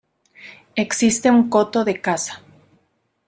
[0.85, 2.41] Existe un coto de caza.